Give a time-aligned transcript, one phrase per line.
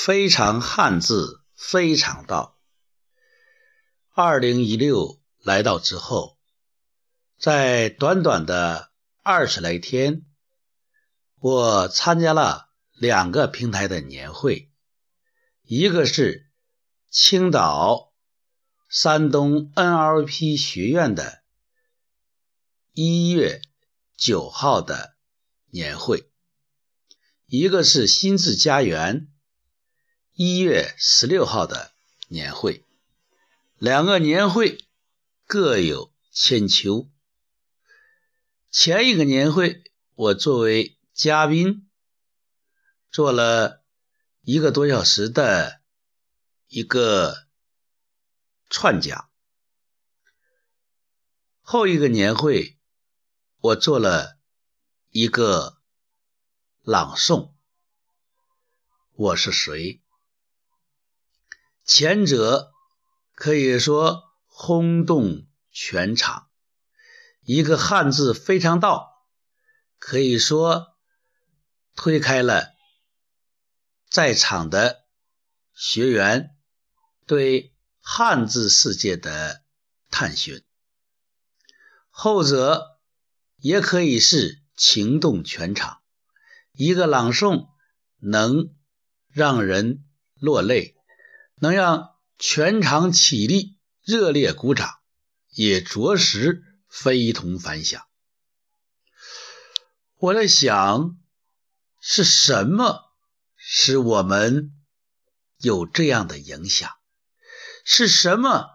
[0.00, 2.56] 非常汉字，非常道。
[4.14, 6.38] 二零一六来到之后，
[7.36, 8.92] 在短短的
[9.24, 10.24] 二十来天，
[11.40, 14.70] 我参加了两个平台的年会，
[15.64, 16.48] 一个是
[17.10, 18.12] 青岛
[18.88, 21.42] 山东 NLP 学院的
[22.92, 23.60] 一月
[24.16, 25.16] 九号的
[25.70, 26.30] 年会，
[27.46, 29.26] 一个是心智家园。
[30.40, 31.90] 一月十六号的
[32.28, 32.84] 年会，
[33.76, 34.78] 两个年会
[35.48, 37.10] 各有千秋。
[38.70, 39.82] 前一个年会，
[40.14, 41.90] 我作为嘉宾
[43.10, 43.82] 做了
[44.42, 45.80] 一个多小时的
[46.68, 47.48] 一个
[48.70, 49.28] 串讲；
[51.62, 52.78] 后一个年会，
[53.58, 54.38] 我做了
[55.10, 55.78] 一个
[56.84, 57.50] 朗诵。
[59.14, 60.00] 我是谁？
[61.88, 62.74] 前者
[63.34, 66.50] 可以说轰动全场，
[67.40, 69.26] 一个汉字非常道，
[69.98, 70.98] 可以说
[71.96, 72.74] 推开了
[74.10, 75.06] 在场的
[75.72, 76.54] 学员
[77.26, 79.62] 对汉字世界的
[80.10, 80.62] 探寻。
[82.10, 82.98] 后者
[83.56, 86.02] 也可以是情动全场，
[86.72, 87.70] 一个朗诵
[88.18, 88.74] 能
[89.30, 90.04] 让人
[90.34, 90.97] 落泪。
[91.60, 94.98] 能让全场起立热烈鼓掌，
[95.50, 98.02] 也着实非同凡响。
[100.16, 101.16] 我在想，
[102.00, 103.12] 是什么
[103.56, 104.72] 使我们
[105.58, 106.90] 有这样的影响？
[107.84, 108.66] 是什么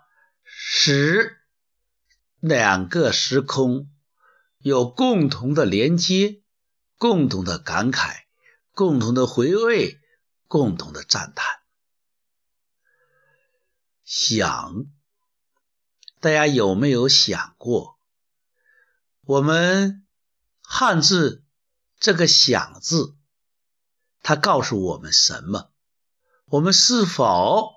[0.43, 1.37] 使
[2.39, 3.91] 两个时空
[4.57, 6.41] 有共同的连接、
[6.97, 8.23] 共同的感慨、
[8.71, 9.99] 共同的回味、
[10.47, 11.62] 共同的赞叹？
[14.03, 14.85] 想，
[16.19, 17.97] 大家有没有想过，
[19.22, 20.05] 我们
[20.61, 21.44] 汉字
[22.00, 23.16] 这个“想”字，
[24.22, 25.72] 它告诉我们什么？
[26.45, 27.72] 我们是否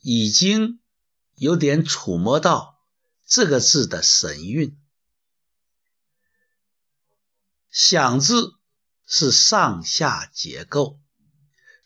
[0.00, 0.80] 已经
[1.34, 2.78] 有点触摸到
[3.26, 4.78] 这个字的神韵
[7.72, 8.56] ？“想”字
[9.06, 11.00] 是上下结构，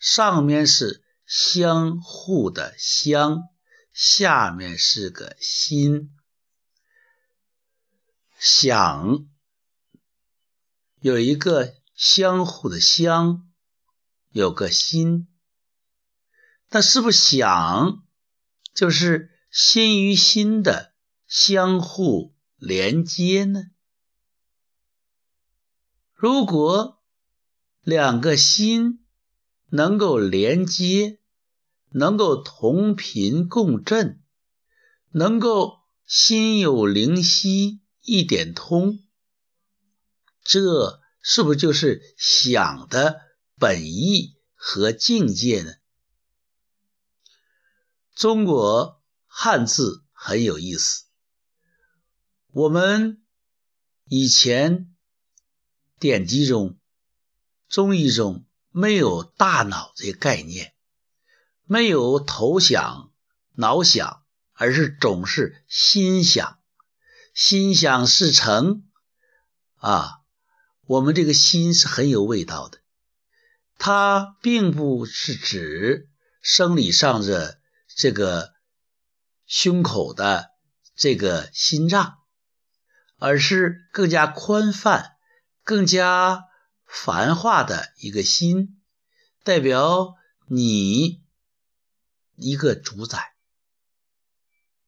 [0.01, 3.49] 上面是相互的相。
[3.93, 6.11] 下面是个心，
[8.41, 9.29] 想
[10.99, 13.49] 有一个相互的相，
[14.31, 15.29] 有个心，
[16.71, 18.05] 那是不是想
[18.75, 20.93] 就是心与心的
[21.29, 23.71] 相互连接呢？
[26.15, 27.01] 如果
[27.81, 29.04] 两个心
[29.75, 31.19] 能够连接。
[31.97, 34.21] 能够同频共振，
[35.11, 38.99] 能够心有灵犀一点通，
[40.43, 43.21] 这是不是就是想的
[43.61, 45.75] 本意和境界呢？
[48.17, 51.05] 中国汉字很有意思，
[52.51, 53.23] 我们
[54.07, 54.93] 以前
[56.01, 56.77] 典籍中、
[57.69, 58.45] 中医中
[58.77, 60.75] 没有大脑这概念。
[61.63, 63.13] 没有头想、
[63.55, 66.59] 脑想，而是总是心想，
[67.33, 68.83] 心想事成
[69.77, 70.19] 啊！
[70.87, 72.81] 我们这个心是很有味道的，
[73.79, 76.11] 它并不是指
[76.43, 77.61] 生理上的
[77.95, 78.55] 这个
[79.47, 80.51] 胸口的
[80.97, 82.19] 这个心脏，
[83.19, 85.13] 而是更加宽泛、
[85.63, 86.45] 更加
[86.85, 88.81] 繁华的一个心，
[89.43, 90.15] 代表
[90.47, 91.23] 你。
[92.37, 93.37] 一个主宰，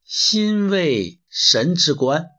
[0.03, 2.29] 心为神之官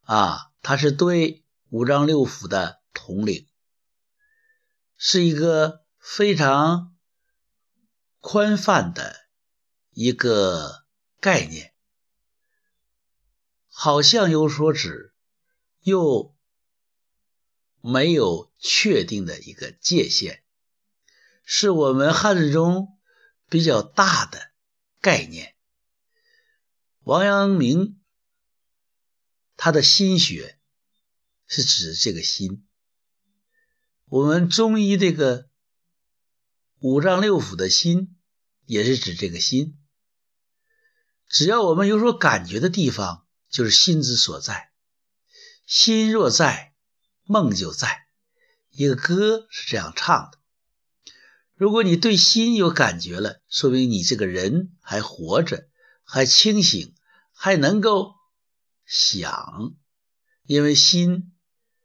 [0.00, 3.46] 啊，他是对五脏六腑的统领，
[4.96, 6.96] 是一个非常
[8.18, 9.28] 宽泛的
[9.92, 10.84] 一个
[11.20, 11.72] 概念，
[13.68, 15.14] 好像有所指，
[15.82, 16.35] 又
[17.86, 20.40] 没有确定的一个界限，
[21.44, 22.92] 是我们汉字中。
[23.48, 24.50] 比较大的
[25.00, 25.54] 概念，
[27.04, 28.00] 王阳明
[29.56, 30.58] 他的心学
[31.46, 32.66] 是指这个心。
[34.06, 35.48] 我们中医这个
[36.80, 38.16] 五脏六腑的心
[38.64, 39.78] 也是指这个心。
[41.28, 44.72] 只要我们有所感觉的地方，就是心之所在。
[45.66, 46.74] 心若在，
[47.26, 48.06] 梦就在。
[48.70, 50.38] 一个歌是这样唱的：
[51.54, 55.68] 如果你对心有感觉了，说明你这个人还活着，
[56.04, 56.94] 还清醒，
[57.32, 58.14] 还能够
[58.84, 59.74] 想，
[60.44, 61.32] 因为心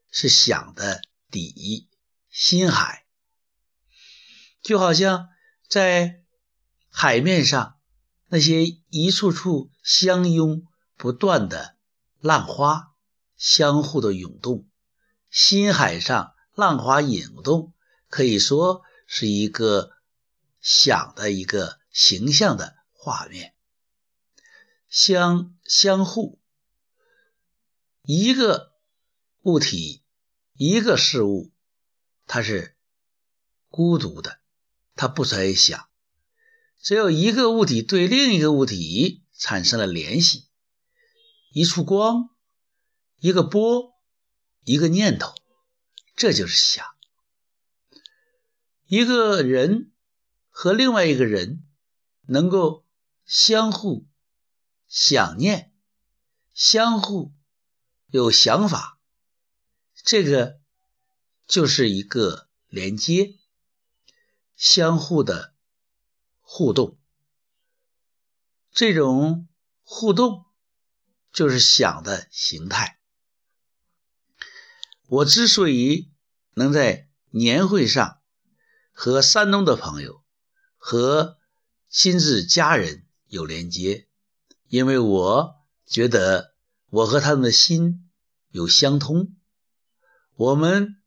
[0.10, 1.90] 是想的底，
[2.30, 3.06] 心海，
[4.62, 5.30] 就好像
[5.70, 6.22] 在
[6.90, 7.78] 海面上
[8.28, 10.66] 那些一处处相拥
[10.98, 11.78] 不断的
[12.20, 12.94] 浪花，
[13.38, 14.68] 相互的涌动，
[15.32, 17.74] 心海上浪花涌动，
[18.08, 18.84] 可以说。
[19.14, 19.92] 是一个
[20.62, 23.54] 想的一个形象的画面，
[24.88, 26.40] 相相互，
[28.04, 28.72] 一个
[29.42, 30.02] 物体，
[30.54, 31.52] 一个事物，
[32.26, 32.78] 它是
[33.68, 34.40] 孤独的，
[34.96, 35.90] 它不再想。
[36.80, 40.48] 只有一个物体对另一个物体产生了联系，
[41.52, 42.30] 一束光，
[43.18, 43.91] 一个波，
[44.64, 45.34] 一个念头，
[46.16, 46.86] 这就是想。
[48.86, 49.92] 一个人
[50.50, 51.64] 和另外一个人
[52.24, 52.86] 能够
[53.26, 54.06] 相互
[54.88, 55.74] 想念、
[56.54, 57.34] 相互
[58.08, 59.00] 有想法，
[59.96, 60.60] 这个
[61.48, 63.40] 就是一个连接、
[64.56, 65.56] 相互的
[66.42, 67.00] 互动。
[68.72, 69.48] 这种
[69.84, 70.46] 互动
[71.34, 73.01] 就是想的形态。
[75.12, 76.10] 我之所以
[76.54, 78.20] 能在年会上。
[78.94, 80.22] 和山东的朋友
[80.78, 81.38] 和
[81.90, 84.08] 亲自家人有连接，
[84.68, 85.56] 因为我
[85.86, 86.54] 觉得
[86.90, 88.10] 我和他们的心
[88.52, 89.36] 有相通，
[90.36, 91.02] 我们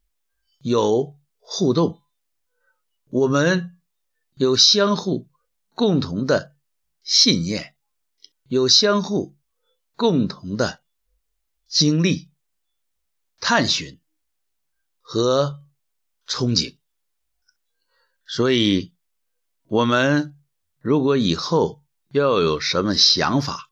[0.59, 2.01] 有互动，
[3.05, 3.79] 我们
[4.33, 5.29] 有相互
[5.73, 6.55] 共同的
[7.01, 7.75] 信念，
[8.47, 9.37] 有相互
[9.95, 10.83] 共同的
[11.67, 12.29] 经历、
[13.39, 13.99] 探寻
[15.01, 15.63] 和
[16.27, 16.77] 憧憬。
[18.25, 18.93] 所以，
[19.65, 20.35] 我们
[20.79, 23.69] 如果以后要有什么想法，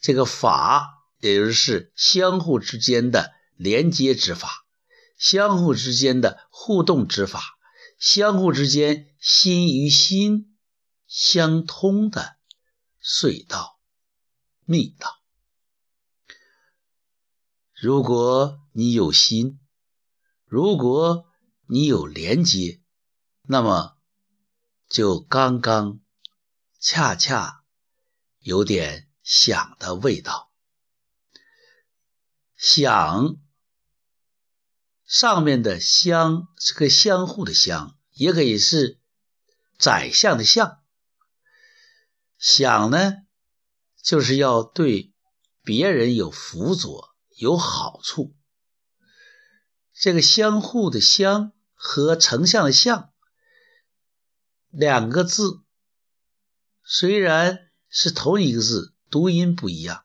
[0.00, 4.66] 这个法也就是相互之间的连接之法，
[5.16, 7.42] 相互之间的互动之法，
[7.98, 10.56] 相互之间心与心
[11.06, 12.36] 相通的
[13.02, 13.78] 隧道、
[14.64, 15.20] 密道。
[17.78, 19.60] 如果你有心，
[20.46, 21.26] 如果
[21.66, 22.80] 你有连接。
[23.42, 23.98] 那么，
[24.88, 26.00] 就刚刚
[26.80, 27.64] 恰恰
[28.38, 30.50] 有点想的味道。
[32.56, 33.36] 想
[35.04, 38.98] 上面的相是个相互的相，也可以是
[39.78, 40.80] 宰相的相。
[42.38, 43.16] 想呢，
[44.02, 45.12] 就是要对
[45.62, 48.34] 别人有辅佐、有好处。
[49.92, 53.12] 这个相互的相和丞相的相。
[54.70, 55.62] 两个字
[56.82, 60.04] 虽然是同一个字，读音不一样。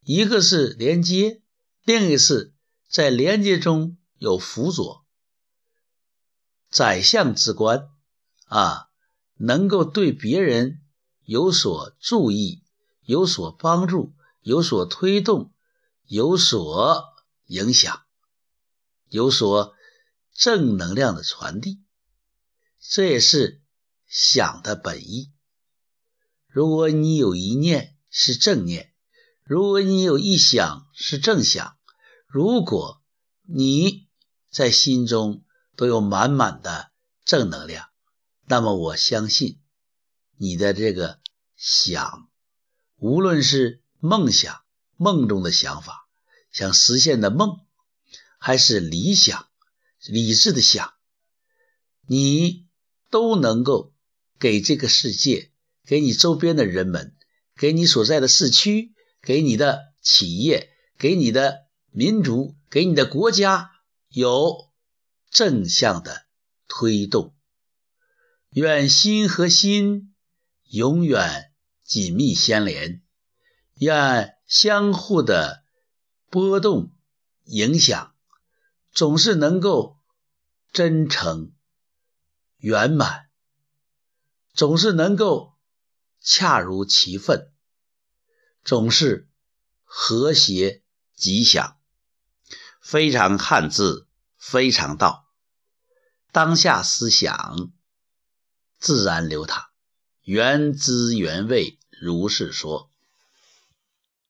[0.00, 1.42] 一个是连接，
[1.82, 2.54] 另一个是
[2.88, 5.04] 在连接中有辅佐。
[6.68, 7.88] 宰相之官
[8.46, 8.88] 啊，
[9.34, 10.80] 能够对别人
[11.24, 12.62] 有所注意、
[13.02, 15.52] 有所帮助、有所推动、
[16.06, 17.04] 有所
[17.46, 18.02] 影响、
[19.08, 19.74] 有所
[20.32, 21.82] 正能量的传递，
[22.80, 23.62] 这也是。
[24.08, 25.32] 想的本意。
[26.46, 28.94] 如果你有一念是正念，
[29.42, 31.76] 如果你有一想是正想，
[32.28, 33.02] 如果
[33.42, 34.08] 你
[34.48, 35.44] 在心中
[35.74, 36.92] 都有满满的
[37.24, 37.88] 正能量，
[38.44, 39.60] 那么我相信
[40.36, 41.18] 你的这个
[41.56, 42.30] 想，
[42.94, 44.62] 无论是梦想、
[44.96, 46.08] 梦中的想法、
[46.50, 47.60] 想实现的梦，
[48.38, 49.48] 还是理想、
[50.06, 50.94] 理智的想，
[52.06, 52.66] 你
[53.10, 53.92] 都能够。
[54.38, 55.50] 给这个世界，
[55.86, 57.16] 给你周边的人们，
[57.56, 63.70] 给你所在的市区，给你的企业，给你的民族，给你的国家，
[64.10, 64.70] 有
[65.30, 66.26] 正向的
[66.68, 67.34] 推动。
[68.50, 70.14] 愿心和心
[70.64, 71.50] 永远
[71.82, 73.02] 紧密相连，
[73.76, 75.64] 愿相互的
[76.30, 76.92] 波动
[77.44, 78.14] 影响，
[78.92, 79.98] 总是能够
[80.72, 81.52] 真诚
[82.58, 83.28] 圆满。
[84.54, 85.54] 总是能够
[86.20, 87.52] 恰如其分，
[88.64, 89.28] 总是
[89.84, 90.82] 和谐
[91.14, 91.78] 吉祥，
[92.80, 95.26] 非常汉字，非常道。
[96.32, 97.70] 当下思想
[98.78, 99.66] 自然流淌，
[100.22, 102.90] 原汁原味，如是说。